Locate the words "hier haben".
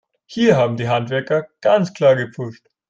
0.25-0.77